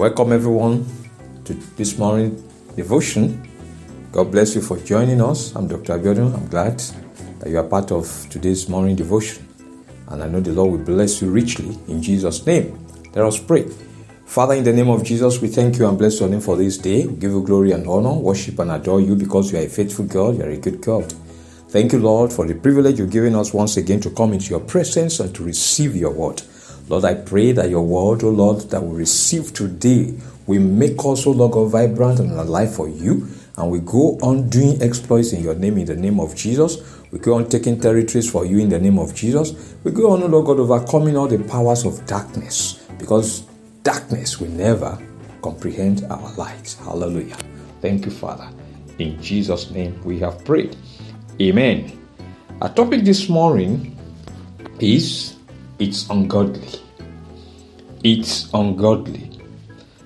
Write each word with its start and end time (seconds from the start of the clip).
Welcome 0.00 0.32
everyone 0.32 0.86
to 1.44 1.52
this 1.76 1.98
morning 1.98 2.42
devotion. 2.74 3.46
God 4.12 4.30
bless 4.32 4.54
you 4.54 4.62
for 4.62 4.78
joining 4.78 5.20
us. 5.20 5.54
I'm 5.54 5.68
Dr. 5.68 5.98
Abiodun. 5.98 6.32
I'm 6.34 6.48
glad 6.48 6.78
that 7.40 7.50
you 7.50 7.58
are 7.58 7.68
part 7.68 7.92
of 7.92 8.08
today's 8.30 8.66
morning 8.66 8.96
devotion. 8.96 9.46
And 10.08 10.22
I 10.22 10.26
know 10.26 10.40
the 10.40 10.52
Lord 10.52 10.70
will 10.70 10.86
bless 10.86 11.20
you 11.20 11.30
richly 11.30 11.76
in 11.86 12.02
Jesus' 12.02 12.46
name. 12.46 12.82
Let 13.14 13.26
us 13.26 13.38
pray. 13.38 13.68
Father, 14.24 14.54
in 14.54 14.64
the 14.64 14.72
name 14.72 14.88
of 14.88 15.04
Jesus, 15.04 15.38
we 15.42 15.48
thank 15.48 15.76
you 15.76 15.86
and 15.86 15.98
bless 15.98 16.18
your 16.18 16.30
name 16.30 16.40
for 16.40 16.56
this 16.56 16.78
day. 16.78 17.04
We 17.04 17.16
give 17.16 17.32
you 17.32 17.42
glory 17.42 17.72
and 17.72 17.86
honor, 17.86 18.14
worship 18.14 18.58
and 18.58 18.70
adore 18.70 19.02
you 19.02 19.16
because 19.16 19.52
you 19.52 19.58
are 19.58 19.64
a 19.64 19.68
faithful 19.68 20.06
God, 20.06 20.38
you 20.38 20.44
are 20.44 20.48
a 20.48 20.56
good 20.56 20.80
God. 20.80 21.12
Thank 21.68 21.92
you, 21.92 21.98
Lord, 21.98 22.32
for 22.32 22.46
the 22.46 22.54
privilege 22.54 22.98
you've 22.98 23.10
given 23.10 23.34
us 23.34 23.52
once 23.52 23.76
again 23.76 24.00
to 24.00 24.08
come 24.08 24.32
into 24.32 24.48
your 24.48 24.60
presence 24.60 25.20
and 25.20 25.34
to 25.34 25.44
receive 25.44 25.94
your 25.94 26.12
word. 26.12 26.40
Lord, 26.90 27.04
I 27.04 27.14
pray 27.14 27.52
that 27.52 27.70
your 27.70 27.82
word, 27.82 28.24
oh 28.24 28.30
Lord, 28.30 28.62
that 28.70 28.82
we 28.82 28.98
receive 28.98 29.54
today 29.54 30.12
will 30.48 30.60
make 30.60 30.98
us, 31.04 31.24
oh 31.24 31.30
Lord, 31.30 31.52
God, 31.52 31.70
vibrant 31.70 32.18
and 32.18 32.32
alive 32.32 32.74
for 32.74 32.88
you. 32.88 33.28
And 33.56 33.70
we 33.70 33.78
go 33.78 34.18
on 34.22 34.50
doing 34.50 34.82
exploits 34.82 35.32
in 35.32 35.40
your 35.40 35.54
name, 35.54 35.78
in 35.78 35.84
the 35.84 35.94
name 35.94 36.18
of 36.18 36.34
Jesus. 36.34 36.82
We 37.12 37.20
go 37.20 37.34
on 37.34 37.48
taking 37.48 37.80
territories 37.80 38.28
for 38.28 38.44
you 38.44 38.58
in 38.58 38.70
the 38.70 38.80
name 38.80 38.98
of 38.98 39.14
Jesus. 39.14 39.76
We 39.84 39.92
go 39.92 40.10
on, 40.10 40.24
oh 40.24 40.26
Lord 40.26 40.46
God, 40.46 40.58
overcoming 40.58 41.16
all 41.16 41.28
the 41.28 41.38
powers 41.44 41.84
of 41.84 42.04
darkness 42.06 42.84
because 42.98 43.42
darkness 43.84 44.40
will 44.40 44.50
never 44.50 44.98
comprehend 45.42 46.02
our 46.10 46.32
light. 46.34 46.76
Hallelujah. 46.82 47.36
Thank 47.80 48.04
you, 48.04 48.10
Father. 48.10 48.48
In 48.98 49.22
Jesus' 49.22 49.70
name 49.70 50.02
we 50.02 50.18
have 50.18 50.44
prayed. 50.44 50.76
Amen. 51.40 52.04
Our 52.60 52.74
topic 52.74 53.04
this 53.04 53.28
morning 53.28 53.96
is 54.80 55.36
It's 55.80 56.10
Ungodly. 56.10 56.78
It's 58.04 58.52
Ungodly. 58.52 59.30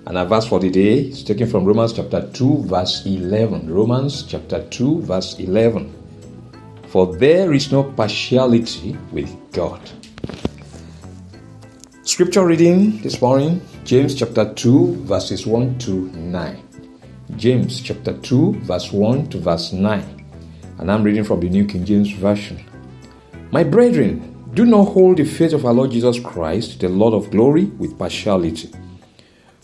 And 0.07 0.17
our 0.17 0.25
verse 0.25 0.47
for 0.47 0.61
the 0.61 0.71
day 0.71 1.01
is 1.09 1.25
taken 1.25 1.49
from 1.49 1.65
Romans 1.65 1.93
chapter 1.93 2.31
2, 2.31 2.63
verse 2.63 3.05
11. 3.05 3.69
Romans 3.75 4.23
chapter 4.23 4.63
2, 4.71 5.01
verse 5.01 5.37
11. 5.41 5.93
For 6.87 7.17
there 7.17 7.53
is 7.53 7.73
no 7.73 7.83
partiality 7.83 8.97
with 9.11 9.35
God. 9.51 9.81
Scripture 12.05 12.47
reading 12.47 13.03
this 13.03 13.21
morning, 13.21 13.61
James 13.83 14.15
chapter 14.15 14.55
2, 14.55 15.03
verses 15.03 15.45
1 15.45 15.79
to 15.81 16.09
9. 16.13 16.69
James 17.35 17.81
chapter 17.81 18.17
2, 18.19 18.61
verse 18.61 18.93
1 18.93 19.27
to 19.27 19.39
verse 19.39 19.73
9. 19.73 20.25
And 20.79 20.93
I'm 20.93 21.03
reading 21.03 21.25
from 21.25 21.41
the 21.41 21.49
New 21.49 21.67
King 21.67 21.85
James 21.85 22.13
Version. 22.13 22.65
My 23.51 23.65
brethren, 23.65 24.34
do 24.55 24.65
not 24.65 24.85
hold 24.85 25.17
the 25.17 25.25
faith 25.25 25.53
of 25.53 25.67
our 25.67 25.73
Lord 25.75 25.91
Jesus 25.91 26.21
Christ, 26.21 26.79
the 26.79 26.89
Lord 26.89 27.13
of 27.13 27.31
glory, 27.31 27.65
with 27.65 27.99
partiality. 27.99 28.71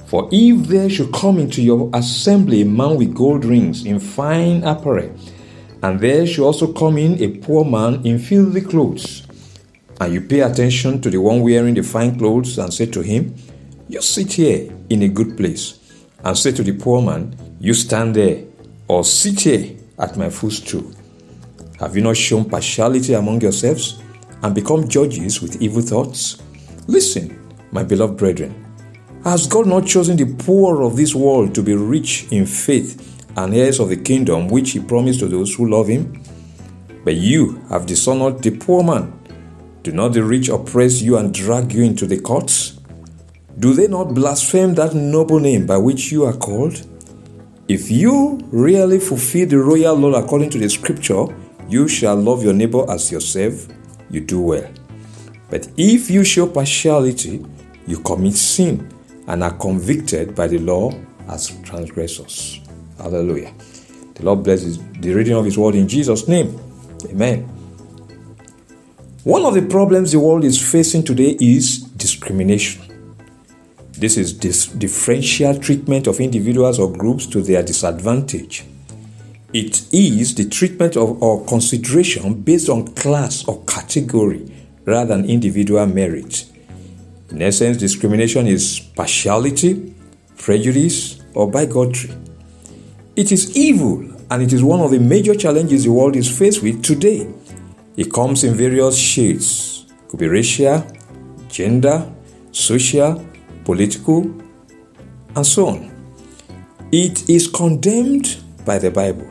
For 0.06 0.28
if 0.32 0.66
there 0.66 0.90
should 0.90 1.12
come 1.12 1.38
into 1.38 1.62
your 1.62 1.88
assembly 1.94 2.62
a 2.62 2.64
man 2.64 2.96
with 2.96 3.14
gold 3.14 3.44
rings 3.44 3.86
in 3.86 4.00
fine 4.00 4.64
apparel, 4.64 5.14
and 5.82 6.00
there 6.00 6.26
should 6.26 6.44
also 6.44 6.72
come 6.72 6.98
in 6.98 7.22
a 7.22 7.38
poor 7.38 7.64
man 7.64 8.04
in 8.04 8.18
filthy 8.18 8.62
clothes, 8.62 9.26
and 10.00 10.12
you 10.12 10.22
pay 10.22 10.40
attention 10.40 11.00
to 11.02 11.10
the 11.10 11.18
one 11.18 11.40
wearing 11.40 11.74
the 11.74 11.82
fine 11.82 12.18
clothes 12.18 12.58
and 12.58 12.74
say 12.74 12.86
to 12.86 13.00
him, 13.00 13.34
You 13.88 14.02
sit 14.02 14.32
here 14.32 14.72
in 14.88 15.02
a 15.02 15.08
good 15.08 15.36
place, 15.36 15.78
and 16.24 16.36
say 16.36 16.50
to 16.50 16.64
the 16.64 16.72
poor 16.72 17.00
man, 17.00 17.36
You 17.60 17.74
stand 17.74 18.16
there, 18.16 18.42
or 18.88 19.04
sit 19.04 19.40
here 19.42 19.76
at 20.00 20.16
my 20.16 20.30
footstool. 20.30 20.90
Have 21.78 21.94
you 21.94 22.02
not 22.02 22.16
shown 22.16 22.50
partiality 22.50 23.14
among 23.14 23.40
yourselves 23.40 24.02
and 24.42 24.54
become 24.54 24.88
judges 24.88 25.42
with 25.42 25.60
evil 25.60 25.82
thoughts? 25.82 26.42
Listen, 26.86 27.54
my 27.72 27.82
beloved 27.82 28.16
brethren, 28.16 28.66
has 29.24 29.46
God 29.46 29.66
not 29.66 29.86
chosen 29.86 30.16
the 30.16 30.34
poor 30.44 30.82
of 30.82 30.96
this 30.96 31.14
world 31.14 31.54
to 31.54 31.62
be 31.62 31.74
rich 31.74 32.26
in 32.30 32.46
faith 32.46 33.26
and 33.36 33.54
heirs 33.54 33.78
of 33.78 33.90
the 33.90 33.96
kingdom 33.96 34.48
which 34.48 34.72
He 34.72 34.80
promised 34.80 35.20
to 35.20 35.28
those 35.28 35.54
who 35.54 35.68
love 35.68 35.88
Him? 35.88 36.22
But 37.04 37.14
you 37.14 37.56
have 37.68 37.86
dishonored 37.86 38.42
the 38.42 38.56
poor 38.56 38.82
man. 38.82 39.12
Do 39.82 39.92
not 39.92 40.12
the 40.12 40.24
rich 40.24 40.48
oppress 40.48 41.00
you 41.00 41.16
and 41.16 41.32
drag 41.32 41.72
you 41.72 41.82
into 41.82 42.06
the 42.06 42.20
courts? 42.20 42.80
Do 43.58 43.74
they 43.74 43.88
not 43.88 44.14
blaspheme 44.14 44.74
that 44.74 44.94
noble 44.94 45.38
name 45.38 45.66
by 45.66 45.76
which 45.76 46.10
you 46.12 46.24
are 46.24 46.32
called? 46.32 46.86
If 47.68 47.90
you 47.90 48.40
really 48.50 48.98
fulfill 48.98 49.46
the 49.46 49.58
royal 49.58 49.94
law 49.94 50.12
according 50.14 50.50
to 50.50 50.58
the 50.58 50.68
scripture, 50.68 51.26
you 51.68 51.86
shall 51.86 52.16
love 52.16 52.42
your 52.42 52.52
neighbor 52.52 52.90
as 52.90 53.12
yourself, 53.12 53.68
you 54.10 54.20
do 54.20 54.40
well. 54.40 54.70
But 55.50 55.68
if 55.76 56.10
you 56.10 56.24
show 56.24 56.46
partiality, 56.46 57.44
you 57.86 57.98
commit 58.00 58.34
sin 58.34 58.88
and 59.26 59.42
are 59.42 59.56
convicted 59.56 60.34
by 60.34 60.46
the 60.46 60.58
law 60.58 60.92
as 61.28 61.50
transgressors. 61.62 62.60
Hallelujah. 62.98 63.52
The 64.14 64.24
Lord 64.24 64.42
blesses 64.42 64.78
the 65.00 65.12
reading 65.14 65.34
of 65.34 65.44
His 65.44 65.56
word 65.56 65.74
in 65.74 65.88
Jesus' 65.88 66.28
name. 66.28 66.58
Amen. 67.08 67.48
One 69.24 69.44
of 69.44 69.54
the 69.54 69.62
problems 69.62 70.12
the 70.12 70.20
world 70.20 70.44
is 70.44 70.60
facing 70.60 71.04
today 71.04 71.36
is 71.40 71.80
discrimination. 71.80 72.82
This 73.92 74.16
is 74.16 74.38
this 74.38 74.66
differential 74.66 75.58
treatment 75.58 76.06
of 76.06 76.20
individuals 76.20 76.78
or 76.78 76.90
groups 76.90 77.26
to 77.26 77.42
their 77.42 77.62
disadvantage. 77.62 78.64
It 79.52 79.92
is 79.92 80.36
the 80.36 80.48
treatment 80.48 80.96
of 80.96 81.20
or 81.20 81.44
consideration 81.44 82.34
based 82.34 82.68
on 82.68 82.86
class 82.94 83.44
or 83.48 83.64
category 83.64 84.46
rather 84.84 85.16
than 85.16 85.28
individual 85.28 85.84
merit. 85.86 86.46
In 87.30 87.42
essence, 87.42 87.76
discrimination 87.76 88.46
is 88.46 88.78
partiality, 88.94 89.92
prejudice, 90.38 91.20
or 91.34 91.50
bigotry. 91.50 92.14
It 93.16 93.32
is 93.32 93.56
evil 93.56 94.08
and 94.30 94.40
it 94.40 94.52
is 94.52 94.62
one 94.62 94.78
of 94.80 94.92
the 94.92 95.00
major 95.00 95.34
challenges 95.34 95.82
the 95.82 95.90
world 95.90 96.14
is 96.14 96.30
faced 96.30 96.62
with 96.62 96.84
today. 96.84 97.28
It 97.96 98.12
comes 98.12 98.44
in 98.44 98.54
various 98.54 98.96
shades. 98.96 99.84
It 99.88 100.08
could 100.10 100.20
be 100.20 100.28
racial, 100.28 100.86
gender, 101.48 102.08
social, 102.52 103.26
political, 103.64 104.32
and 105.34 105.44
so 105.44 105.66
on. 105.70 105.90
It 106.92 107.28
is 107.28 107.48
condemned 107.48 108.38
by 108.64 108.78
the 108.78 108.92
Bible 108.92 109.29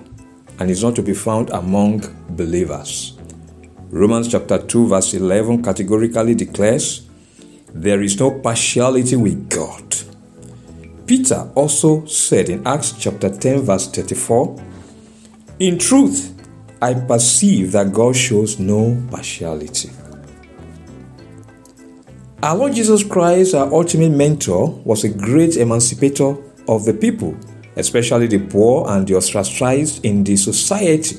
and 0.60 0.70
is 0.70 0.84
not 0.84 0.96
to 0.96 1.02
be 1.02 1.14
found 1.14 1.50
among 1.52 2.04
believers. 2.30 3.18
Romans 3.90 4.28
chapter 4.28 4.60
2 4.60 4.88
verse 4.88 5.14
11 5.14 5.64
categorically 5.64 6.36
declares 6.36 7.08
there 7.74 8.02
is 8.02 8.20
no 8.20 8.40
partiality 8.40 9.16
with 9.16 9.50
God. 9.50 9.96
Peter 11.08 11.50
also 11.56 12.06
said 12.06 12.50
in 12.50 12.66
Acts 12.68 12.94
chapter 13.00 13.30
10 13.36 13.62
verse 13.62 13.88
34, 13.88 14.62
In 15.60 15.80
truth, 15.80 16.36
I 16.82 16.94
perceive 16.94 17.72
that 17.72 17.92
God 17.92 18.16
shows 18.16 18.60
no 18.60 19.02
partiality. 19.10 19.90
Our 22.42 22.56
Lord 22.56 22.74
Jesus 22.74 23.04
Christ, 23.04 23.54
our 23.54 23.74
ultimate 23.74 24.12
mentor, 24.12 24.70
was 24.86 25.04
a 25.04 25.10
great 25.10 25.58
emancipator 25.58 26.38
of 26.68 26.86
the 26.86 26.94
people, 26.94 27.36
especially 27.80 28.28
the 28.28 28.40
poor 28.40 28.88
and 28.90 29.08
the 29.08 29.16
ostracized 29.16 30.04
in 30.06 30.24
the 30.24 30.36
society. 30.36 31.18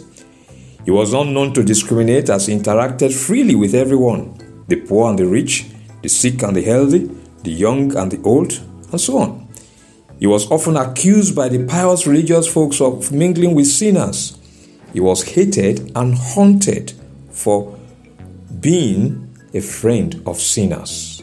He 0.85 0.91
was 0.91 1.13
not 1.13 1.27
known 1.27 1.53
to 1.55 1.65
discriminate 1.65 2.31
as 2.31 2.47
he 2.47 2.55
interacted 2.55 3.13
freely 3.13 3.55
with 3.55 3.75
everyone 3.75 4.65
the 4.69 4.77
poor 4.77 5.11
and 5.11 5.19
the 5.19 5.27
rich, 5.27 5.67
the 6.03 6.09
sick 6.09 6.43
and 6.43 6.55
the 6.55 6.63
healthy, 6.63 7.11
the 7.43 7.51
young 7.51 7.97
and 7.97 8.13
the 8.13 8.23
old, 8.23 8.53
and 8.91 9.01
so 9.01 9.19
on. 9.19 9.49
He 10.19 10.27
was 10.27 10.51
often 10.51 10.77
accused 10.77 11.35
by 11.35 11.49
the 11.49 11.65
pious 11.65 12.07
religious 12.07 12.47
folks 12.47 12.81
of 12.81 13.11
mingling 13.11 13.55
with 13.55 13.67
sinners. 13.67 14.39
He 14.93 15.01
was 15.01 15.23
hated 15.23 15.93
and 15.97 16.15
haunted 16.15 16.93
for 17.31 17.79
being 18.61 19.35
a 19.55 19.61
friend 19.61 20.23
of 20.27 20.39
sinners. 20.39 21.23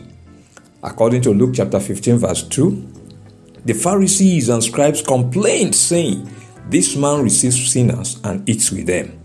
According 0.83 1.21
to 1.23 1.31
Luke 1.31 1.51
chapter 1.55 1.79
15, 1.79 2.17
verse 2.17 2.43
2, 2.43 2.96
the 3.65 3.73
Pharisees 3.73 4.49
and 4.49 4.63
scribes 4.63 5.01
complained, 5.01 5.75
saying, 5.75 6.29
This 6.69 6.95
man 6.95 7.21
receives 7.21 7.71
sinners 7.71 8.19
and 8.23 8.47
eats 8.47 8.71
with 8.71 8.87
them. 8.87 9.19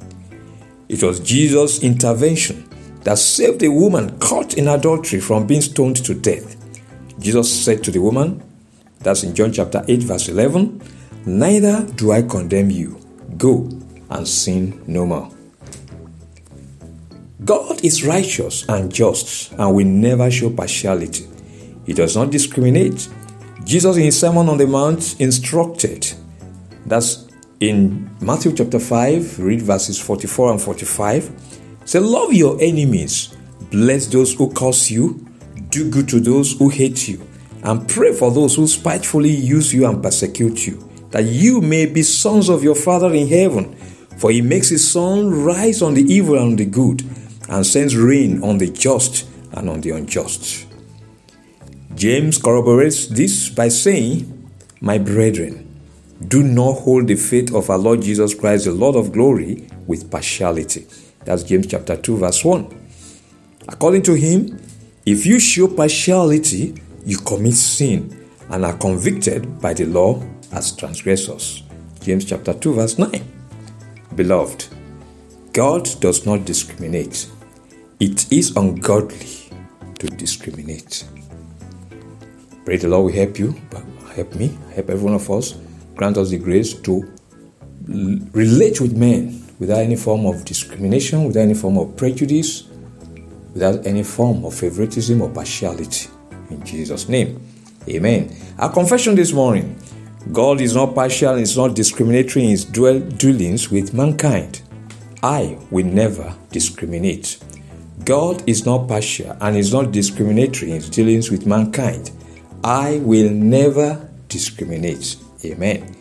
It 0.88 1.02
was 1.02 1.20
Jesus' 1.20 1.82
intervention 1.82 2.68
that 3.04 3.18
saved 3.18 3.62
a 3.62 3.70
woman 3.70 4.18
caught 4.18 4.54
in 4.54 4.68
adultery 4.68 5.20
from 5.20 5.46
being 5.46 5.60
stoned 5.60 5.96
to 6.04 6.14
death. 6.14 6.56
Jesus 7.18 7.64
said 7.64 7.82
to 7.84 7.90
the 7.90 8.00
woman, 8.00 8.42
that's 9.02 9.24
in 9.24 9.34
John 9.34 9.52
chapter 9.52 9.84
8, 9.86 10.02
verse 10.02 10.28
11, 10.28 10.80
Neither 11.26 11.86
do 11.96 12.12
I 12.12 12.22
condemn 12.22 12.70
you. 12.70 13.00
Go 13.36 13.68
and 14.10 14.26
sin 14.26 14.82
no 14.86 15.06
more. 15.06 15.30
God 17.44 17.84
is 17.84 18.04
righteous 18.04 18.64
and 18.68 18.92
just 18.92 19.52
and 19.52 19.74
will 19.74 19.86
never 19.86 20.30
show 20.30 20.50
partiality. 20.50 21.26
He 21.84 21.92
does 21.92 22.16
not 22.16 22.30
discriminate. 22.30 23.08
Jesus, 23.64 23.96
in 23.96 24.02
his 24.04 24.18
Sermon 24.18 24.48
on 24.48 24.58
the 24.58 24.66
Mount, 24.66 25.20
instructed. 25.20 26.12
That's 26.86 27.28
in 27.60 28.10
Matthew 28.20 28.52
chapter 28.52 28.80
5, 28.80 29.38
read 29.38 29.62
verses 29.62 30.00
44 30.00 30.52
and 30.52 30.60
45. 30.60 31.30
Say, 31.84 32.00
Love 32.00 32.32
your 32.32 32.60
enemies, 32.60 33.34
bless 33.70 34.06
those 34.06 34.34
who 34.34 34.52
curse 34.52 34.90
you, 34.90 35.26
do 35.68 35.88
good 35.88 36.08
to 36.08 36.20
those 36.20 36.52
who 36.58 36.68
hate 36.68 37.06
you, 37.06 37.26
and 37.62 37.88
pray 37.88 38.12
for 38.12 38.32
those 38.32 38.56
who 38.56 38.66
spitefully 38.66 39.30
use 39.30 39.72
you 39.72 39.86
and 39.86 40.02
persecute 40.02 40.66
you, 40.66 40.90
that 41.10 41.24
you 41.24 41.60
may 41.60 41.86
be 41.86 42.02
sons 42.02 42.48
of 42.48 42.64
your 42.64 42.74
Father 42.74 43.14
in 43.14 43.28
heaven. 43.28 43.74
For 44.18 44.30
he 44.30 44.42
makes 44.42 44.68
his 44.68 44.88
sun 44.88 45.44
rise 45.44 45.82
on 45.82 45.94
the 45.94 46.02
evil 46.02 46.38
and 46.38 46.58
the 46.58 46.64
good, 46.64 47.04
and 47.48 47.66
sends 47.66 47.96
rain 47.96 48.42
on 48.42 48.58
the 48.58 48.68
just 48.68 49.28
and 49.52 49.68
on 49.68 49.80
the 49.80 49.90
unjust. 49.90 50.66
James 52.02 52.36
corroborates 52.36 53.06
this 53.06 53.48
by 53.48 53.68
saying, 53.68 54.50
My 54.80 54.98
brethren, 54.98 55.72
do 56.26 56.42
not 56.42 56.80
hold 56.80 57.06
the 57.06 57.14
faith 57.14 57.54
of 57.54 57.70
our 57.70 57.78
Lord 57.78 58.02
Jesus 58.02 58.34
Christ, 58.34 58.64
the 58.64 58.72
Lord 58.72 58.96
of 58.96 59.12
glory, 59.12 59.68
with 59.86 60.10
partiality. 60.10 60.84
That's 61.24 61.44
James 61.44 61.68
chapter 61.68 61.96
2, 61.96 62.16
verse 62.16 62.44
1. 62.44 62.66
According 63.68 64.02
to 64.02 64.14
him, 64.14 64.60
if 65.06 65.24
you 65.24 65.38
show 65.38 65.68
partiality, 65.68 66.74
you 67.06 67.18
commit 67.18 67.54
sin 67.54 68.26
and 68.50 68.64
are 68.64 68.76
convicted 68.78 69.60
by 69.60 69.72
the 69.72 69.84
law 69.84 70.20
as 70.50 70.74
transgressors. 70.74 71.62
James 72.00 72.24
chapter 72.24 72.52
2, 72.52 72.74
verse 72.74 72.98
9. 72.98 73.12
Beloved, 74.16 74.66
God 75.52 75.88
does 76.00 76.26
not 76.26 76.46
discriminate. 76.46 77.30
It 78.00 78.32
is 78.32 78.56
ungodly 78.56 79.52
to 80.00 80.08
discriminate. 80.08 81.04
Pray 82.64 82.76
the 82.76 82.88
Lord 82.88 83.06
will 83.06 83.12
help 83.12 83.38
you, 83.38 83.54
but 83.70 83.82
help 84.14 84.34
me, 84.34 84.56
help 84.74 84.90
every 84.90 85.04
one 85.04 85.14
of 85.14 85.30
us, 85.30 85.56
grant 85.94 86.16
us 86.16 86.30
the 86.30 86.38
grace 86.38 86.74
to 86.74 87.12
relate 88.32 88.80
with 88.80 88.96
men 88.96 89.44
without 89.58 89.78
any 89.78 89.96
form 89.96 90.26
of 90.26 90.44
discrimination, 90.44 91.24
without 91.24 91.40
any 91.40 91.54
form 91.54 91.78
of 91.78 91.96
prejudice, 91.96 92.64
without 93.52 93.86
any 93.86 94.02
form 94.02 94.44
of 94.44 94.54
favoritism 94.54 95.20
or 95.20 95.28
partiality. 95.30 96.08
In 96.50 96.64
Jesus' 96.64 97.08
name, 97.08 97.40
Amen. 97.88 98.34
Our 98.58 98.72
confession 98.72 99.16
this 99.16 99.32
morning 99.32 99.76
God 100.30 100.60
is 100.60 100.74
not 100.76 100.94
partial 100.94 101.34
is 101.34 101.56
not 101.56 101.74
discriminatory 101.74 102.44
in 102.44 102.50
his 102.50 102.64
dealings 102.64 103.70
with 103.70 103.92
mankind. 103.92 104.62
I 105.20 105.58
will 105.70 105.86
never 105.86 106.32
discriminate. 106.50 107.42
God 108.04 108.48
is 108.48 108.64
not 108.64 108.86
partial 108.86 109.36
and 109.40 109.56
is 109.56 109.72
not 109.72 109.90
discriminatory 109.90 110.70
in 110.70 110.76
his 110.76 110.88
dealings 110.88 111.30
with 111.30 111.44
mankind. 111.44 112.12
I 112.64 112.98
will 112.98 113.30
never 113.30 114.08
discriminate. 114.28 115.16
Amen. 115.44 115.96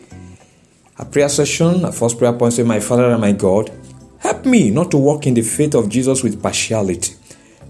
A 0.98 1.04
prayer 1.04 1.28
session, 1.28 1.84
a 1.84 1.90
first 1.90 2.18
prayer 2.18 2.32
point 2.32 2.52
say, 2.52 2.62
My 2.62 2.78
Father 2.78 3.10
and 3.10 3.20
my 3.20 3.32
God, 3.32 3.72
help 4.20 4.46
me 4.46 4.70
not 4.70 4.92
to 4.92 4.96
walk 4.98 5.26
in 5.26 5.34
the 5.34 5.42
faith 5.42 5.74
of 5.74 5.88
Jesus 5.88 6.22
with 6.22 6.40
partiality. 6.40 7.14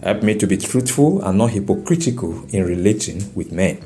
Help 0.02 0.22
me 0.22 0.36
to 0.36 0.46
be 0.46 0.58
truthful 0.58 1.22
and 1.22 1.38
not 1.38 1.50
hypocritical 1.50 2.44
in 2.50 2.64
relating 2.64 3.32
with 3.34 3.52
men. 3.52 3.82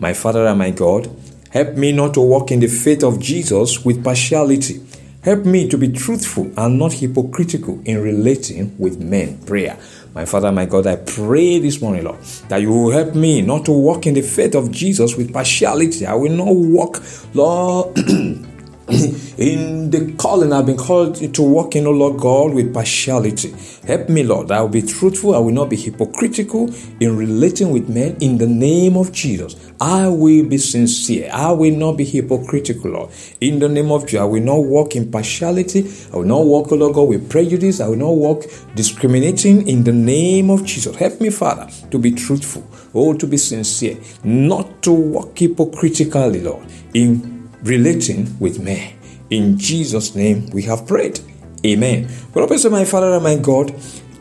My 0.00 0.12
Father 0.12 0.46
and 0.46 0.58
my 0.58 0.70
God, 0.70 1.08
help 1.50 1.76
me 1.76 1.92
not 1.92 2.14
to 2.14 2.20
walk 2.20 2.50
in 2.50 2.58
the 2.58 2.66
faith 2.66 3.04
of 3.04 3.20
Jesus 3.20 3.84
with 3.84 4.02
partiality. 4.02 4.80
Help 5.22 5.44
me 5.44 5.68
to 5.68 5.78
be 5.78 5.88
truthful 5.92 6.52
and 6.56 6.78
not 6.78 6.94
hypocritical 6.94 7.80
in 7.84 8.02
relating 8.02 8.76
with 8.78 9.00
men. 9.00 9.38
Prayer. 9.46 9.78
My 10.14 10.24
Father, 10.24 10.52
my 10.52 10.64
God, 10.64 10.86
I 10.86 10.94
pray 10.94 11.58
this 11.58 11.82
morning, 11.82 12.04
Lord, 12.04 12.20
that 12.48 12.62
you 12.62 12.70
will 12.70 12.92
help 12.92 13.16
me 13.16 13.42
not 13.42 13.64
to 13.64 13.72
walk 13.72 14.06
in 14.06 14.14
the 14.14 14.22
faith 14.22 14.54
of 14.54 14.70
Jesus 14.70 15.16
with 15.16 15.32
partiality. 15.32 16.06
I 16.06 16.14
will 16.14 16.30
not 16.30 16.54
walk, 16.54 17.02
Lord. 17.34 17.98
in 19.38 19.90
the 19.90 20.14
calling 20.18 20.52
I've 20.52 20.66
been 20.66 20.76
called 20.76 21.16
to 21.16 21.42
walk 21.42 21.74
in, 21.74 21.86
O 21.86 21.90
Lord 21.90 22.20
God, 22.20 22.52
with 22.52 22.74
partiality. 22.74 23.54
Help 23.86 24.10
me, 24.10 24.22
Lord. 24.22 24.50
I 24.50 24.60
will 24.60 24.68
be 24.68 24.82
truthful. 24.82 25.34
I 25.34 25.38
will 25.38 25.54
not 25.54 25.70
be 25.70 25.76
hypocritical 25.76 26.70
in 27.00 27.16
relating 27.16 27.70
with 27.70 27.88
men 27.88 28.16
in 28.20 28.36
the 28.36 28.46
name 28.46 28.98
of 28.98 29.10
Jesus. 29.10 29.56
I 29.80 30.08
will 30.08 30.44
be 30.44 30.58
sincere. 30.58 31.30
I 31.32 31.52
will 31.52 31.74
not 31.74 31.92
be 31.92 32.04
hypocritical, 32.04 32.90
Lord. 32.90 33.10
In 33.40 33.58
the 33.58 33.70
name 33.70 33.90
of 33.90 34.02
Jesus, 34.04 34.20
I 34.20 34.24
will 34.24 34.42
not 34.42 34.58
walk 34.58 34.96
in 34.96 35.10
partiality. 35.10 35.90
I 36.12 36.16
will 36.16 36.24
not 36.24 36.44
walk, 36.44 36.70
O 36.70 36.74
Lord 36.74 36.94
God, 36.94 37.08
with 37.08 37.30
prejudice. 37.30 37.80
I 37.80 37.88
will 37.88 37.96
not 37.96 38.12
walk 38.12 38.44
discriminating 38.74 39.66
in 39.66 39.84
the 39.84 39.92
name 39.92 40.50
of 40.50 40.62
Jesus. 40.66 40.94
Help 40.96 41.22
me, 41.22 41.30
Father, 41.30 41.70
to 41.90 41.98
be 41.98 42.12
truthful. 42.12 42.68
Oh, 42.92 43.14
to 43.14 43.26
be 43.26 43.38
sincere. 43.38 43.96
Not 44.24 44.82
to 44.82 44.92
walk 44.92 45.38
hypocritically, 45.38 46.42
Lord, 46.42 46.66
in 46.92 47.43
relating 47.64 48.38
with 48.38 48.60
men. 48.60 48.94
In 49.30 49.58
Jesus' 49.58 50.14
name 50.14 50.46
we 50.50 50.62
have 50.62 50.86
prayed. 50.86 51.20
Amen. 51.66 52.08
Say, 52.08 52.68
my 52.68 52.84
Father 52.84 53.12
and 53.14 53.24
my 53.24 53.36
God, 53.36 53.74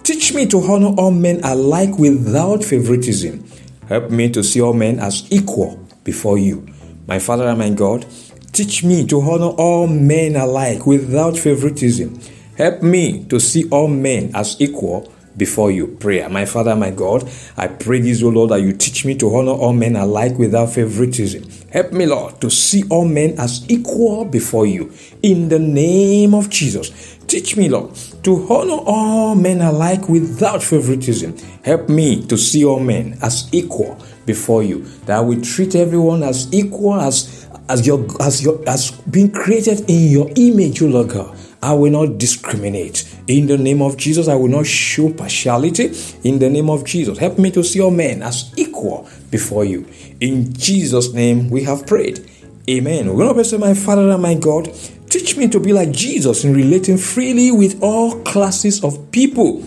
teach 0.04 0.34
me 0.34 0.48
to 0.48 0.60
honor 0.60 0.96
all 0.98 1.12
men 1.12 1.42
alike 1.44 2.00
without 2.00 2.64
favoritism. 2.64 3.46
Help 3.88 4.10
me 4.10 4.30
to 4.32 4.44
see 4.44 4.62
all 4.62 4.74
men 4.74 5.00
as 5.00 5.28
equal 5.32 5.78
before 6.04 6.38
you. 6.38 6.66
My 7.06 7.20
Father 7.20 7.48
and 7.48 7.60
my 7.60 7.70
God, 7.70 8.06
teach 8.54 8.84
me 8.84 9.06
to 9.08 9.22
honor 9.22 9.54
all 9.58 9.88
men 9.88 10.38
alike 10.38 10.86
without 10.86 11.38
favoritism. 11.38 12.20
Help 12.58 12.82
me 12.82 13.26
to 13.26 13.40
see 13.40 13.68
all 13.70 13.88
men 13.88 14.32
as 14.34 14.56
equal 14.62 15.13
before 15.38 15.72
you. 15.72 15.88
Prayer. 15.88 16.30
My 16.30 16.46
Father, 16.46 16.76
my 16.76 16.92
God, 16.92 17.30
I 17.58 17.68
pray 17.68 18.02
this, 18.02 18.22
O 18.24 18.30
Lord, 18.30 18.52
that 18.52 18.62
you 18.62 18.74
teach 18.74 19.06
me 19.06 19.16
to 19.16 19.36
honor 19.36 19.52
all 19.52 19.74
men 19.74 19.96
alike 19.96 20.38
without 20.38 20.74
favoritism. 20.74 21.44
Help 21.72 21.92
me, 21.92 22.06
Lord, 22.06 22.40
to 22.42 22.50
see 22.50 22.84
all 22.90 23.08
men 23.08 23.40
as 23.40 23.66
equal 23.70 24.26
before 24.26 24.66
you. 24.66 24.92
In 25.22 25.50
the 25.50 25.60
name 25.60 26.34
of 26.34 26.50
Jesus. 26.50 27.18
Teach 27.28 27.58
me, 27.58 27.70
Lord, 27.70 27.96
to 28.24 28.48
honor 28.50 28.84
all 28.86 29.36
men 29.36 29.62
alike 29.62 30.08
without 30.08 30.62
favoritism. 30.62 31.36
Help 31.64 31.90
me 31.90 32.26
to 32.28 32.38
see 32.38 32.64
all 32.64 32.80
men 32.80 33.18
as 33.22 33.50
equal 33.52 33.98
before 34.26 34.62
you. 34.62 34.82
That 35.06 35.26
we 35.26 35.42
treat 35.42 35.76
everyone 35.76 36.24
as 36.24 36.54
equal 36.54 36.96
as 36.96 37.48
as 37.70 37.88
your 37.88 38.06
as 38.22 38.44
your 38.44 38.62
as 38.68 38.92
being 39.10 39.32
created 39.32 39.90
in 39.90 40.10
your 40.12 40.30
image, 40.36 40.82
O 40.82 40.88
Lord 40.88 41.10
God. 41.10 41.38
I 41.62 41.74
will 41.74 41.92
not 41.92 42.18
discriminate. 42.18 43.13
In 43.28 43.48
the 43.48 43.58
name 43.58 43.82
of 43.82 43.96
Jesus, 43.96 44.28
I 44.28 44.36
will 44.36 44.50
not 44.50 44.66
show 44.66 45.10
partiality. 45.10 45.94
In 46.24 46.40
the 46.40 46.50
name 46.50 46.70
of 46.70 46.84
Jesus, 46.84 47.18
help 47.18 47.40
me 47.40 47.52
to 47.52 47.64
see 47.64 47.80
all 47.80 47.92
men 47.92 48.22
as 48.22 48.54
equal 48.58 49.08
before 49.32 49.64
you. 49.64 49.88
In 50.20 50.54
Jesus' 50.54 51.14
name, 51.14 51.50
we 51.50 51.64
have 51.64 51.88
prayed. 51.88 52.30
Amen. 52.70 53.08
We're 53.08 53.26
going 53.26 53.38
to 53.38 53.46
say, 53.46 53.58
My 53.58 53.74
Father 53.74 54.10
and 54.10 54.22
my 54.22 54.34
God, 54.36 54.74
teach 55.10 55.38
me 55.38 55.48
to 55.50 55.60
be 55.60 55.72
like 55.72 55.92
Jesus 55.92 56.44
in 56.44 56.54
relating 56.54 56.98
freely 56.98 57.52
with 57.52 57.82
all 57.82 58.22
classes 58.24 58.84
of 58.84 59.12
people. 59.12 59.64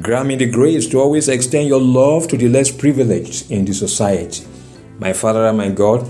Grant 0.00 0.28
me 0.28 0.36
the 0.36 0.50
grace 0.50 0.88
to 0.88 1.00
always 1.00 1.28
extend 1.28 1.68
your 1.68 1.80
love 1.80 2.28
to 2.28 2.36
the 2.38 2.48
less 2.48 2.70
privileged 2.70 3.50
in 3.50 3.66
the 3.66 3.74
society. 3.74 4.46
My 4.98 5.12
Father 5.12 5.46
and 5.46 5.58
my 5.58 5.68
God, 5.68 6.08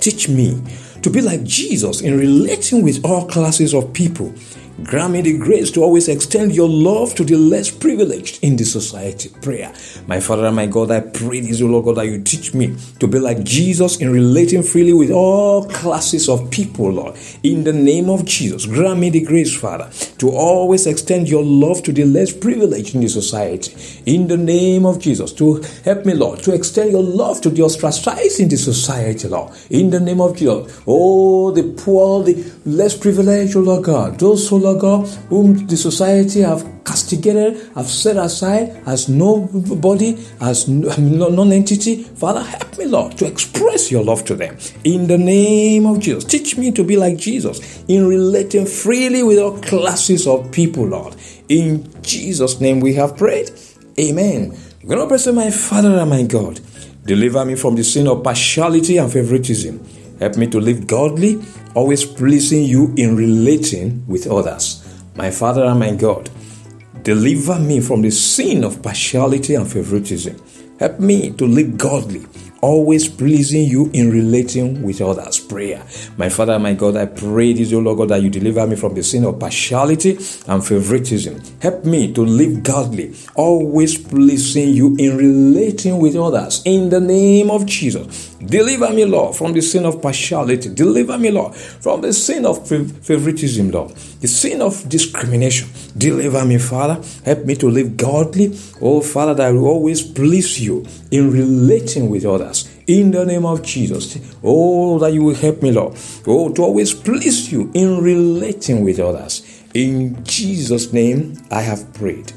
teach 0.00 0.30
me 0.30 0.62
to 1.02 1.10
be 1.10 1.20
like 1.20 1.44
Jesus 1.44 2.00
in 2.00 2.18
relating 2.18 2.82
with 2.82 3.04
all 3.04 3.26
classes 3.26 3.74
of 3.74 3.92
people 3.92 4.34
Grant 4.82 5.14
me 5.14 5.22
the 5.22 5.38
grace 5.38 5.70
to 5.70 5.82
always 5.82 6.06
extend 6.06 6.54
your 6.54 6.68
love 6.68 7.14
to 7.14 7.24
the 7.24 7.34
less 7.34 7.70
privileged 7.70 8.44
in 8.44 8.56
the 8.56 8.64
society. 8.64 9.30
Prayer. 9.40 9.72
My 10.06 10.20
Father 10.20 10.44
and 10.44 10.54
my 10.54 10.66
God, 10.66 10.90
I 10.90 11.00
pray 11.00 11.40
this, 11.40 11.62
O 11.62 11.66
Lord 11.66 11.86
God, 11.86 11.96
that 11.96 12.06
you 12.06 12.22
teach 12.22 12.52
me 12.52 12.76
to 13.00 13.06
be 13.06 13.18
like 13.18 13.42
Jesus 13.42 13.96
in 14.02 14.12
relating 14.12 14.62
freely 14.62 14.92
with 14.92 15.10
all 15.10 15.64
classes 15.64 16.28
of 16.28 16.50
people, 16.50 16.90
Lord. 16.90 17.16
In 17.42 17.64
the 17.64 17.72
name 17.72 18.10
of 18.10 18.26
Jesus, 18.26 18.66
grant 18.66 19.00
me 19.00 19.08
the 19.08 19.24
grace, 19.24 19.56
Father, 19.56 19.90
to 20.18 20.28
always 20.28 20.86
extend 20.86 21.26
your 21.26 21.42
love 21.42 21.82
to 21.84 21.92
the 21.92 22.04
less 22.04 22.30
privileged 22.34 22.94
in 22.94 23.00
the 23.00 23.08
society. 23.08 23.74
In 24.04 24.28
the 24.28 24.36
name 24.36 24.84
of 24.84 24.98
Jesus, 24.98 25.32
to 25.34 25.64
help 25.84 26.04
me, 26.04 26.12
Lord, 26.12 26.40
to 26.40 26.52
extend 26.52 26.92
your 26.92 27.02
love 27.02 27.40
to 27.40 27.48
the 27.48 27.62
ostracized 27.62 28.40
in 28.40 28.50
the 28.50 28.58
society, 28.58 29.26
Lord. 29.26 29.54
In 29.70 29.88
the 29.88 30.00
name 30.00 30.20
of 30.20 30.36
Jesus, 30.36 30.82
oh, 30.86 31.50
the 31.52 31.62
poor, 31.62 32.22
the 32.24 32.52
less 32.66 32.94
privileged, 32.94 33.56
O 33.56 33.60
Lord 33.60 33.84
God, 33.84 34.18
those 34.18 34.46
who 34.50 34.65
Lord 34.66 34.80
God, 34.80 35.08
whom 35.28 35.66
the 35.66 35.76
society 35.76 36.40
have 36.40 36.66
castigated, 36.84 37.70
have 37.74 37.86
set 37.86 38.16
aside 38.16 38.82
as 38.86 39.08
nobody, 39.08 40.18
as 40.40 40.68
non-entity. 40.68 42.02
Father, 42.02 42.42
help 42.42 42.78
me, 42.78 42.86
Lord, 42.86 43.16
to 43.18 43.26
express 43.26 43.90
your 43.90 44.02
love 44.02 44.24
to 44.24 44.34
them. 44.34 44.56
In 44.82 45.06
the 45.06 45.18
name 45.18 45.86
of 45.86 46.00
Jesus. 46.00 46.24
Teach 46.24 46.56
me 46.56 46.72
to 46.72 46.82
be 46.82 46.96
like 46.96 47.16
Jesus 47.16 47.84
in 47.86 48.08
relating 48.08 48.66
freely 48.66 49.22
with 49.22 49.38
all 49.38 49.60
classes 49.60 50.26
of 50.26 50.50
people, 50.50 50.86
Lord. 50.86 51.14
In 51.48 51.86
Jesus' 52.02 52.60
name 52.60 52.80
we 52.80 52.94
have 52.94 53.16
prayed. 53.16 53.50
Amen. 54.00 54.56
To 54.88 55.06
pray, 55.06 55.32
my 55.32 55.50
Father 55.50 55.96
and 55.96 56.10
my 56.10 56.22
God, 56.22 56.60
deliver 57.04 57.44
me 57.44 57.54
from 57.54 57.76
the 57.76 57.84
sin 57.84 58.08
of 58.08 58.22
partiality 58.22 58.98
and 58.98 59.12
favoritism. 59.12 59.80
Help 60.18 60.36
me 60.36 60.46
to 60.48 60.60
live 60.60 60.86
godly 60.86 61.42
always 61.74 62.04
pleasing 62.04 62.64
you 62.64 62.94
in 62.96 63.16
relating 63.16 64.06
with 64.06 64.26
others. 64.26 64.82
My 65.14 65.30
Father 65.30 65.64
and 65.64 65.78
my 65.78 65.94
God, 65.94 66.30
deliver 67.02 67.58
me 67.58 67.80
from 67.80 68.02
the 68.02 68.10
sin 68.10 68.64
of 68.64 68.82
partiality 68.82 69.54
and 69.54 69.70
favoritism. 69.70 70.36
Help 70.78 71.00
me 71.00 71.30
to 71.32 71.46
live 71.46 71.76
godly, 71.78 72.24
always 72.66 73.08
pleasing 73.08 73.64
you 73.64 73.88
in 73.92 74.10
relating 74.10 74.82
with 74.82 75.00
others. 75.00 75.38
Prayer. 75.38 75.82
My 76.16 76.28
Father, 76.28 76.58
my 76.58 76.74
God, 76.74 76.96
I 76.96 77.06
pray 77.06 77.52
this, 77.52 77.72
O 77.72 77.78
Lord 77.78 77.98
God, 77.98 78.08
that 78.08 78.22
you 78.22 78.28
deliver 78.28 78.66
me 78.66 78.74
from 78.74 78.94
the 78.94 79.02
sin 79.02 79.24
of 79.24 79.38
partiality 79.38 80.18
and 80.48 80.66
favoritism. 80.66 81.40
Help 81.62 81.84
me 81.84 82.12
to 82.12 82.22
live 82.22 82.64
godly, 82.64 83.14
always 83.36 83.96
pleasing 83.96 84.70
you 84.70 84.96
in 84.98 85.16
relating 85.16 85.98
with 85.98 86.16
others. 86.16 86.62
In 86.64 86.90
the 86.90 87.00
name 87.00 87.50
of 87.50 87.66
Jesus. 87.66 88.34
Deliver 88.44 88.92
me, 88.92 89.04
Lord, 89.04 89.36
from 89.36 89.52
the 89.52 89.62
sin 89.62 89.86
of 89.86 90.02
partiality. 90.02 90.68
Deliver 90.74 91.18
me, 91.18 91.30
Lord, 91.30 91.54
from 91.54 92.00
the 92.00 92.12
sin 92.12 92.44
of 92.46 92.66
favoritism, 92.68 93.70
Lord. 93.70 93.90
The 94.20 94.28
sin 94.28 94.60
of 94.60 94.88
discrimination. 94.88 95.68
Deliver 95.96 96.44
me, 96.44 96.58
Father. 96.58 97.00
Help 97.24 97.44
me 97.44 97.54
to 97.56 97.70
live 97.70 97.96
godly. 97.96 98.58
Oh, 98.80 99.00
Father, 99.00 99.34
that 99.34 99.46
I 99.46 99.52
will 99.52 99.66
always 99.66 100.02
please 100.02 100.60
you 100.60 100.84
in 101.10 101.30
relating 101.30 102.10
with 102.10 102.24
others. 102.24 102.72
In 102.86 103.10
the 103.10 103.24
name 103.24 103.44
of 103.44 103.62
Jesus. 103.62 104.18
Oh, 104.42 104.98
that 104.98 105.12
you 105.12 105.24
will 105.24 105.34
help 105.34 105.62
me, 105.62 105.72
Lord. 105.72 105.96
Oh, 106.26 106.52
to 106.52 106.62
always 106.62 106.94
please 106.94 107.50
you 107.50 107.70
in 107.74 108.02
relating 108.02 108.84
with 108.84 109.00
others. 109.00 109.64
In 109.74 110.24
Jesus' 110.24 110.92
name, 110.92 111.36
I 111.50 111.62
have 111.62 111.92
prayed. 111.94 112.32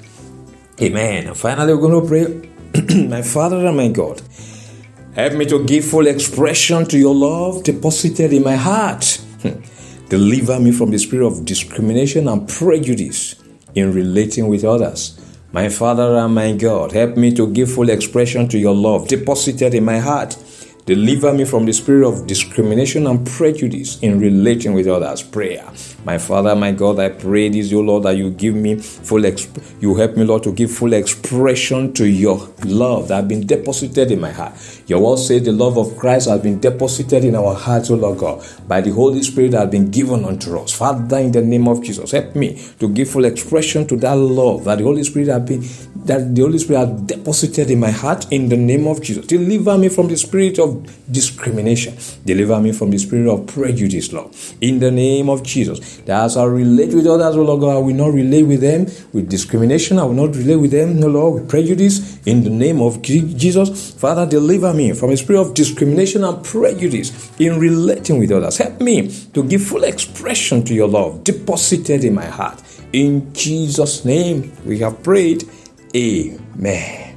Amen. 0.82 1.28
And 1.28 1.38
finally, 1.38 1.74
we're 1.74 1.82
going 1.82 2.02
to 2.02 2.08
pray. 2.08 2.50
my 3.08 3.22
Father 3.22 3.66
and 3.66 3.78
my 3.78 3.90
God. 3.90 4.22
Help 5.16 5.34
me 5.34 5.46
to 5.46 5.66
give 5.66 5.86
full 5.86 6.08
expression 6.08 6.86
to 6.86 6.98
your 6.98 7.16
love 7.16 7.64
deposited 7.64 8.32
in 8.32 8.44
my 8.44 8.56
heart. 8.56 9.22
Hmm. 9.42 9.62
Deliver 10.08 10.60
me 10.60 10.72
from 10.72 10.92
the 10.92 11.00
spirit 11.00 11.28
of 11.28 11.46
discrimination 11.46 12.28
and 12.28 12.48
prejudice 12.48 13.36
in 13.76 13.94
relating 13.94 14.48
with 14.48 14.64
others. 14.64 15.19
My 15.52 15.70
Father 15.70 16.18
and 16.18 16.36
my 16.36 16.54
God, 16.54 16.92
help 16.92 17.18
me 17.18 17.34
to 17.34 17.48
give 17.48 17.72
full 17.72 17.90
expression 17.90 18.48
to 18.50 18.58
your 18.58 18.76
love 18.76 19.08
deposited 19.08 19.74
in 19.74 19.84
my 19.84 19.98
heart 19.98 20.38
Deliver 20.90 21.32
me 21.32 21.46
from 21.46 21.66
the 21.66 21.72
spirit 21.72 22.08
of 22.08 22.26
discrimination 22.26 23.06
and 23.06 23.24
prejudice 23.24 24.00
in 24.00 24.20
relating 24.20 24.74
with 24.74 24.88
others. 24.88 25.22
Prayer. 25.22 25.64
My 26.06 26.18
Father, 26.18 26.56
my 26.56 26.72
God, 26.72 26.98
I 27.00 27.10
pray 27.10 27.50
this, 27.50 27.74
O 27.74 27.82
Lord, 27.82 28.04
that 28.04 28.16
you 28.16 28.30
give 28.32 28.56
me 28.56 28.76
full, 28.78 29.22
exp- 29.22 29.62
you 29.82 29.96
help 29.96 30.16
me, 30.16 30.24
Lord, 30.24 30.44
to 30.44 30.54
give 30.54 30.72
full 30.72 30.94
expression 30.94 31.94
to 31.94 32.08
your 32.08 32.48
love 32.66 33.10
that 33.10 33.16
has 33.16 33.26
been 33.26 33.46
deposited 33.46 34.10
in 34.12 34.22
my 34.22 34.32
heart. 34.32 34.54
Your 34.88 35.02
word 35.02 35.20
says 35.20 35.44
the 35.44 35.52
love 35.52 35.78
of 35.78 35.98
Christ 35.98 36.30
has 36.30 36.42
been 36.42 36.60
deposited 36.60 37.26
in 37.26 37.36
our 37.36 37.54
hearts, 37.54 37.92
O 37.92 37.96
Lord 37.96 38.18
God, 38.18 38.46
by 38.68 38.80
the 38.82 38.92
Holy 38.92 39.22
Spirit 39.24 39.52
that 39.52 39.60
has 39.60 39.70
been 39.70 39.92
given 39.92 40.24
unto 40.24 40.58
us. 40.58 40.74
Father, 40.74 41.18
in 41.18 41.32
the 41.34 41.42
name 41.42 41.68
of 41.68 41.84
Jesus, 41.84 42.12
help 42.12 42.36
me 42.36 42.60
to 42.80 42.88
give 42.88 43.10
full 43.10 43.26
expression 43.26 43.86
to 43.88 43.98
that 43.98 44.16
love 44.16 44.64
that 44.64 44.78
the 44.78 44.86
Holy 44.86 45.04
Spirit 45.04 45.28
has 45.28 45.42
been, 45.42 45.62
that 46.06 46.34
the 46.34 46.42
Holy 46.42 46.60
Spirit 46.60 46.88
has 46.88 47.02
deposited 47.02 47.70
in 47.70 47.80
my 47.80 47.92
heart 47.92 48.26
in 48.32 48.48
the 48.48 48.58
name 48.58 48.88
of 48.88 49.02
Jesus. 49.02 49.28
Deliver 49.28 49.78
me 49.78 49.90
from 49.90 50.08
the 50.08 50.18
spirit 50.18 50.60
of 50.60 51.12
discrimination. 51.12 51.98
Deliver 52.26 52.60
me 52.62 52.72
from 52.72 52.90
the 52.90 52.98
spirit 52.98 53.28
of 53.32 53.48
prejudice, 53.48 54.14
Lord. 54.14 54.34
In 54.62 54.80
the 54.80 54.92
name 54.92 55.30
of 55.30 55.44
Jesus. 55.44 55.99
That 56.06 56.26
as 56.26 56.38
I 56.38 56.46
relate 56.46 56.94
with 56.94 57.08
others, 57.08 57.36
Lord 57.36 57.62
God, 57.62 57.76
I 57.76 57.80
will 57.80 57.96
not 57.96 58.14
relate 58.14 58.44
with 58.44 58.62
them 58.62 58.86
with 59.14 59.30
discrimination. 59.30 60.00
I 60.00 60.04
will 60.04 60.14
not 60.14 60.36
relate 60.36 60.58
with 60.58 60.72
them, 60.72 61.00
no 61.00 61.08
Lord, 61.08 61.34
with 61.42 61.50
prejudice. 61.50 62.20
In 62.26 62.44
the 62.44 62.50
name 62.50 62.82
of 62.82 63.02
Jesus. 63.02 63.92
Father, 63.94 64.26
deliver 64.26 64.74
me 64.74 64.94
from 64.94 65.12
the 65.12 65.18
spirit 65.18 65.42
of 65.42 65.54
discrimination 65.54 66.24
and 66.24 66.44
prejudice 66.44 67.32
in 67.40 67.60
relating 67.60 68.20
with 68.20 68.32
others. 68.32 68.58
Help 68.58 68.82
me 68.82 69.10
to 69.34 69.44
give 69.44 69.64
full 69.64 69.84
expression 69.84 70.64
to 70.64 70.74
your 70.74 70.88
love 70.88 71.24
deposited 71.24 72.04
in 72.04 72.14
my 72.14 72.26
heart. 72.26 72.62
In 72.94 73.34
Jesus' 73.34 74.06
name, 74.06 74.52
we 74.66 74.80
have 74.80 75.04
prayed. 75.04 75.44
Amen. 75.96 77.16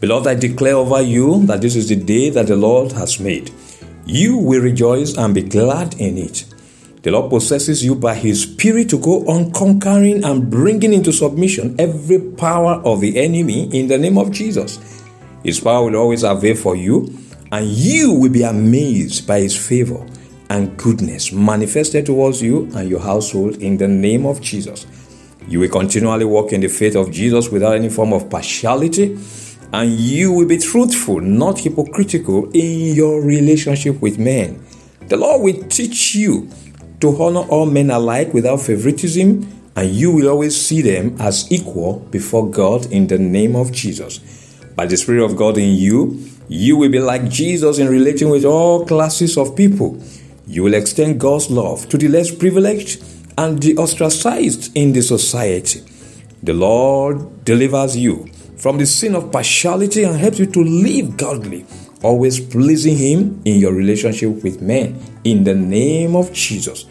Beloved, 0.00 0.26
I 0.26 0.34
declare 0.34 0.76
over 0.76 1.00
you 1.00 1.46
that 1.46 1.60
this 1.60 1.76
is 1.76 1.88
the 1.88 1.96
day 1.96 2.28
that 2.30 2.48
the 2.48 2.56
Lord 2.56 2.92
has 2.92 3.20
made. 3.20 3.52
You 4.04 4.36
will 4.36 4.60
rejoice 4.60 5.16
and 5.16 5.32
be 5.32 5.42
glad 5.42 5.94
in 6.00 6.18
it. 6.18 6.51
The 7.02 7.10
Lord 7.10 7.30
possesses 7.30 7.84
you 7.84 7.96
by 7.96 8.14
His 8.14 8.44
Spirit 8.44 8.88
to 8.90 8.98
go 8.98 9.26
on 9.26 9.50
conquering 9.50 10.22
and 10.22 10.48
bringing 10.48 10.92
into 10.92 11.12
submission 11.12 11.74
every 11.76 12.20
power 12.20 12.74
of 12.84 13.00
the 13.00 13.18
enemy 13.18 13.64
in 13.76 13.88
the 13.88 13.98
name 13.98 14.16
of 14.16 14.30
Jesus. 14.30 15.02
His 15.42 15.58
power 15.58 15.84
will 15.90 15.96
always 15.96 16.22
avail 16.22 16.54
for 16.54 16.76
you, 16.76 17.12
and 17.50 17.66
you 17.66 18.12
will 18.12 18.30
be 18.30 18.44
amazed 18.44 19.26
by 19.26 19.40
His 19.40 19.56
favor 19.56 20.06
and 20.48 20.76
goodness 20.76 21.32
manifested 21.32 22.06
towards 22.06 22.40
you 22.40 22.70
and 22.76 22.88
your 22.88 23.00
household 23.00 23.56
in 23.56 23.76
the 23.78 23.88
name 23.88 24.24
of 24.24 24.40
Jesus. 24.40 24.86
You 25.48 25.58
will 25.58 25.70
continually 25.70 26.24
walk 26.24 26.52
in 26.52 26.60
the 26.60 26.68
faith 26.68 26.94
of 26.94 27.10
Jesus 27.10 27.48
without 27.48 27.74
any 27.74 27.88
form 27.88 28.12
of 28.12 28.30
partiality 28.30 29.18
and 29.72 29.90
you 29.90 30.32
will 30.32 30.46
be 30.46 30.58
truthful, 30.58 31.20
not 31.20 31.58
hypocritical 31.58 32.50
in 32.52 32.94
your 32.94 33.22
relationship 33.22 34.00
with 34.00 34.18
men. 34.18 34.62
The 35.08 35.16
Lord 35.16 35.42
will 35.42 35.68
teach 35.68 36.14
you 36.14 36.48
to 37.02 37.22
honor 37.22 37.40
all 37.48 37.66
men 37.66 37.90
alike 37.90 38.32
without 38.32 38.60
favoritism, 38.60 39.46
and 39.74 39.90
you 39.90 40.12
will 40.12 40.28
always 40.28 40.54
see 40.54 40.80
them 40.80 41.16
as 41.20 41.50
equal 41.50 41.98
before 42.10 42.48
God 42.48 42.86
in 42.92 43.08
the 43.08 43.18
name 43.18 43.56
of 43.56 43.72
Jesus. 43.72 44.20
By 44.76 44.86
the 44.86 44.96
Spirit 44.96 45.24
of 45.24 45.36
God 45.36 45.58
in 45.58 45.74
you, 45.74 46.24
you 46.48 46.76
will 46.76 46.90
be 46.90 47.00
like 47.00 47.28
Jesus 47.28 47.78
in 47.78 47.88
relating 47.88 48.30
with 48.30 48.44
all 48.44 48.86
classes 48.86 49.36
of 49.36 49.56
people. 49.56 50.00
You 50.46 50.62
will 50.62 50.74
extend 50.74 51.20
God's 51.20 51.50
love 51.50 51.88
to 51.88 51.98
the 51.98 52.06
less 52.08 52.32
privileged 52.32 53.02
and 53.36 53.60
the 53.60 53.76
ostracized 53.76 54.70
in 54.76 54.92
the 54.92 55.02
society. 55.02 55.82
The 56.42 56.52
Lord 56.52 57.44
delivers 57.44 57.96
you 57.96 58.28
from 58.56 58.78
the 58.78 58.86
sin 58.86 59.16
of 59.16 59.32
partiality 59.32 60.04
and 60.04 60.16
helps 60.16 60.38
you 60.38 60.46
to 60.46 60.62
live 60.62 61.16
godly, 61.16 61.66
always 62.02 62.40
pleasing 62.40 62.96
Him 62.96 63.40
in 63.44 63.58
your 63.58 63.72
relationship 63.72 64.42
with 64.42 64.60
men. 64.60 65.00
In 65.24 65.44
the 65.44 65.54
name 65.54 66.16
of 66.16 66.32
Jesus. 66.32 66.84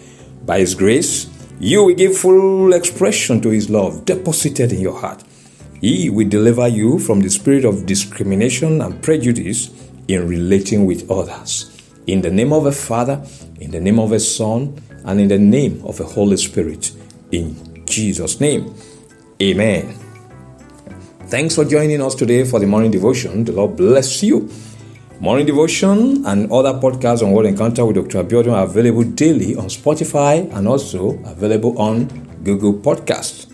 By 0.46 0.60
His 0.60 0.75
grace, 0.75 1.30
you 1.60 1.86
will 1.86 1.96
give 1.96 2.18
full 2.18 2.74
expression 2.74 3.41
to 3.41 3.50
His 3.50 3.70
love 3.70 4.06
deposited 4.06 4.72
in 4.72 4.82
your 4.82 5.00
heart. 5.00 5.24
He 5.80 6.10
will 6.10 6.30
deliver 6.30 6.68
you 6.68 7.00
from 7.00 7.22
the 7.22 7.30
spirit 7.30 7.65
of 7.65 7.86
discrimination 7.86 8.82
and 8.82 9.01
prejudice 9.01 9.72
in 10.08 10.27
relating 10.27 10.86
with 10.86 11.10
others. 11.10 11.68
In 12.08 12.22
the 12.22 12.32
name 12.32 12.53
of 12.53 12.63
the 12.63 12.72
Father, 12.72 13.24
in 13.60 13.72
the 13.72 13.80
name 13.80 14.00
of 14.00 14.10
the 14.10 14.20
Son, 14.20 14.75
and 15.06 15.20
in 15.20 15.27
the 15.27 15.38
name 15.38 15.82
of 15.86 15.98
the 15.98 16.03
Holy 16.03 16.38
Spirit. 16.38 16.91
In 17.32 17.86
Jesus' 17.86 18.39
name. 18.39 18.75
Amen. 19.41 19.96
Thanks 21.27 21.56
for 21.56 21.65
joining 21.65 22.01
us 22.01 22.13
today 22.13 22.44
for 22.44 22.60
the 22.60 22.68
morning 22.68 22.91
devotion. 22.91 23.44
The 23.44 23.53
Lord 23.53 23.77
bless 23.77 24.22
you. 24.22 24.50
Morning 25.22 25.46
devotion 25.46 26.25
and 26.25 26.51
other 26.51 26.74
podcasts 26.74 27.22
on 27.22 27.32
World 27.32 27.46
Encounter 27.46 27.86
with 27.86 27.96
Dr. 27.96 28.24
Abiodun 28.24 28.54
are 28.54 28.63
available 28.63 29.04
daily 29.04 29.56
on 29.56 29.66
Spotify 29.66 30.51
and 30.51 30.68
also 30.68 31.12
available 31.25 31.78
on 31.80 32.08
Google 32.44 32.74
Podcasts. 32.74 33.46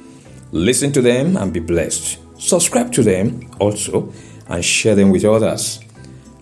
Listen 0.54 0.94
to 0.94 1.02
them 1.02 1.36
and 1.36 1.52
be 1.52 1.60
blessed. 1.60 2.20
Subscribe 2.40 2.94
to 2.94 3.04
them 3.04 3.52
also 3.60 4.14
and 4.48 4.64
share 4.64 4.96
them 4.96 5.10
with 5.10 5.26
others. 5.26 5.82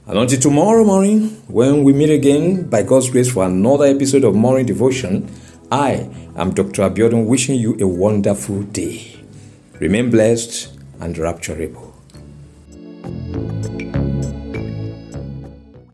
And 0.05 0.19
until 0.19 0.39
tomorrow 0.39 0.83
morning, 0.83 1.29
when 1.47 1.83
we 1.83 1.91
meet 1.91 2.11
again 2.11 2.69
by 2.69 2.83
God's 2.83 3.09
grace 3.09 3.31
for 3.31 3.45
another 3.45 3.85
episode 3.85 4.25
of 4.25 4.35
Morning 4.35 4.67
Devotion, 4.67 5.27
I 5.71 6.07
am 6.35 6.53
Dr. 6.53 6.87
Abiodun 6.87 7.25
wishing 7.25 7.59
you 7.59 7.75
a 7.79 7.87
wonderful 7.87 8.61
day. 8.61 9.25
Remain 9.79 10.11
blessed 10.11 10.71
and 10.99 11.15
rapturable. 11.15 11.84